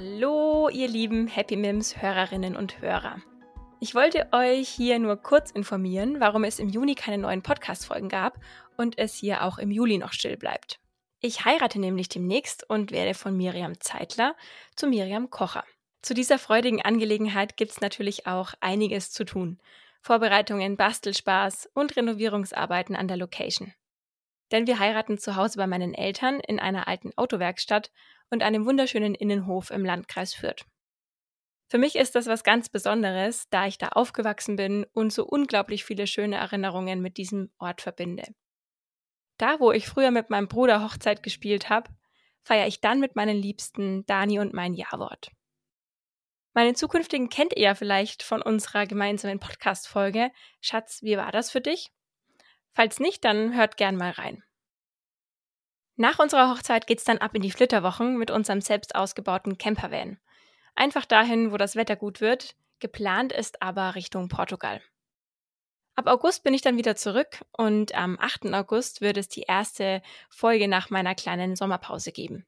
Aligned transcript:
Hallo, 0.00 0.68
ihr 0.68 0.86
lieben 0.86 1.26
Happy 1.26 1.56
Mims 1.56 2.00
Hörerinnen 2.00 2.54
und 2.54 2.80
Hörer. 2.80 3.20
Ich 3.80 3.96
wollte 3.96 4.28
euch 4.30 4.68
hier 4.68 5.00
nur 5.00 5.16
kurz 5.16 5.50
informieren, 5.50 6.20
warum 6.20 6.44
es 6.44 6.60
im 6.60 6.68
Juni 6.68 6.94
keine 6.94 7.18
neuen 7.18 7.42
Podcast-Folgen 7.42 8.08
gab 8.08 8.38
und 8.76 8.96
es 8.96 9.14
hier 9.14 9.42
auch 9.42 9.58
im 9.58 9.72
Juli 9.72 9.98
noch 9.98 10.12
still 10.12 10.36
bleibt. 10.36 10.78
Ich 11.20 11.44
heirate 11.44 11.80
nämlich 11.80 12.08
demnächst 12.08 12.62
und 12.70 12.92
werde 12.92 13.12
von 13.12 13.36
Miriam 13.36 13.80
Zeitler 13.80 14.36
zu 14.76 14.86
Miriam 14.86 15.30
Kocher. 15.30 15.64
Zu 16.00 16.14
dieser 16.14 16.38
freudigen 16.38 16.80
Angelegenheit 16.80 17.56
gibt 17.56 17.72
es 17.72 17.80
natürlich 17.80 18.28
auch 18.28 18.54
einiges 18.60 19.10
zu 19.10 19.24
tun. 19.24 19.58
Vorbereitungen, 20.00 20.76
Bastelspaß 20.76 21.70
und 21.74 21.96
Renovierungsarbeiten 21.96 22.94
an 22.94 23.08
der 23.08 23.16
Location. 23.16 23.74
Denn 24.50 24.66
wir 24.66 24.78
heiraten 24.78 25.18
zu 25.18 25.36
Hause 25.36 25.58
bei 25.58 25.66
meinen 25.66 25.94
Eltern 25.94 26.40
in 26.40 26.58
einer 26.58 26.88
alten 26.88 27.12
Autowerkstatt 27.16 27.90
und 28.30 28.42
einem 28.42 28.64
wunderschönen 28.66 29.14
Innenhof 29.14 29.70
im 29.70 29.84
Landkreis 29.84 30.34
Fürth. 30.34 30.64
Für 31.70 31.78
mich 31.78 31.96
ist 31.96 32.14
das 32.14 32.26
was 32.26 32.44
ganz 32.44 32.70
Besonderes, 32.70 33.48
da 33.50 33.66
ich 33.66 33.76
da 33.76 33.88
aufgewachsen 33.88 34.56
bin 34.56 34.86
und 34.92 35.12
so 35.12 35.26
unglaublich 35.26 35.84
viele 35.84 36.06
schöne 36.06 36.36
Erinnerungen 36.36 37.02
mit 37.02 37.18
diesem 37.18 37.52
Ort 37.58 37.82
verbinde. 37.82 38.24
Da, 39.36 39.60
wo 39.60 39.70
ich 39.70 39.86
früher 39.86 40.10
mit 40.10 40.30
meinem 40.30 40.48
Bruder 40.48 40.82
Hochzeit 40.82 41.22
gespielt 41.22 41.68
habe, 41.68 41.90
feiere 42.42 42.66
ich 42.66 42.80
dann 42.80 43.00
mit 43.00 43.16
meinen 43.16 43.36
Liebsten 43.36 44.06
Dani 44.06 44.40
und 44.40 44.54
mein 44.54 44.72
Ja-Wort. 44.72 45.30
Meine 46.54 46.74
zukünftigen 46.74 47.28
kennt 47.28 47.54
ihr 47.54 47.62
ja 47.62 47.74
vielleicht 47.74 48.22
von 48.22 48.40
unserer 48.40 48.86
gemeinsamen 48.86 49.38
Podcast-Folge. 49.38 50.30
Schatz, 50.60 51.02
wie 51.02 51.16
war 51.18 51.30
das 51.30 51.50
für 51.50 51.60
dich? 51.60 51.92
Falls 52.78 53.00
nicht, 53.00 53.24
dann 53.24 53.56
hört 53.56 53.76
gern 53.76 53.96
mal 53.96 54.12
rein. 54.12 54.44
Nach 55.96 56.20
unserer 56.20 56.48
Hochzeit 56.48 56.86
geht's 56.86 57.02
dann 57.02 57.18
ab 57.18 57.34
in 57.34 57.42
die 57.42 57.50
Flitterwochen 57.50 58.16
mit 58.16 58.30
unserem 58.30 58.60
selbst 58.60 58.94
ausgebauten 58.94 59.58
Campervan. 59.58 60.20
Einfach 60.76 61.04
dahin, 61.04 61.50
wo 61.50 61.56
das 61.56 61.74
Wetter 61.74 61.96
gut 61.96 62.20
wird. 62.20 62.54
Geplant 62.78 63.32
ist 63.32 63.62
aber 63.62 63.96
Richtung 63.96 64.28
Portugal. 64.28 64.80
Ab 65.96 66.06
August 66.06 66.44
bin 66.44 66.54
ich 66.54 66.62
dann 66.62 66.76
wieder 66.76 66.94
zurück 66.94 67.44
und 67.50 67.96
am 67.96 68.16
8. 68.16 68.54
August 68.54 69.00
wird 69.00 69.16
es 69.16 69.26
die 69.26 69.42
erste 69.48 70.00
Folge 70.30 70.68
nach 70.68 70.88
meiner 70.88 71.16
kleinen 71.16 71.56
Sommerpause 71.56 72.12
geben. 72.12 72.46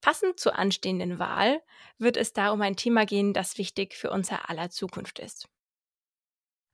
Passend 0.00 0.38
zur 0.38 0.56
anstehenden 0.56 1.18
Wahl 1.18 1.60
wird 1.98 2.16
es 2.16 2.34
da 2.34 2.52
um 2.52 2.62
ein 2.62 2.76
Thema 2.76 3.04
gehen, 3.04 3.32
das 3.32 3.58
wichtig 3.58 3.94
für 3.94 4.10
unser 4.10 4.48
aller 4.48 4.70
Zukunft 4.70 5.18
ist. 5.18 5.48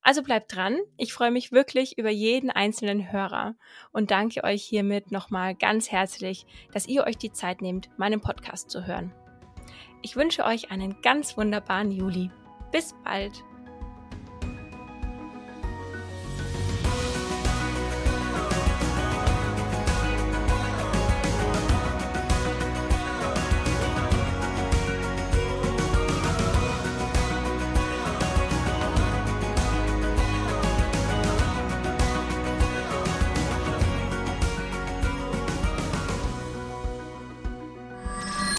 Also 0.03 0.23
bleibt 0.23 0.55
dran. 0.55 0.79
Ich 0.97 1.13
freue 1.13 1.31
mich 1.31 1.53
wirklich 1.53 1.99
über 1.99 2.11
jeden 2.11 2.51
einzelnen 2.51 3.13
Hörer 3.13 3.55
und 3.93 4.11
danke 4.11 4.45
euch 4.45 4.63
hiermit 4.63 5.13
nochmal 5.13 5.55
ganz 5.55 5.91
herzlich, 5.91 6.47
dass 6.73 6.89
ihr 6.89 7.05
euch 7.05 7.19
die 7.19 7.33
Zeit 7.33 7.61
nehmt, 7.61 7.91
meinen 7.99 8.21
Podcast 8.21 8.71
zu 8.71 8.87
hören. 8.87 9.13
Ich 10.03 10.17
wünsche 10.17 10.45
euch 10.45 10.71
einen 10.71 11.03
ganz 11.03 11.37
wunderbaren 11.37 11.91
Juli. 11.91 12.31
Bis 12.73 12.95
bald. 13.05 13.45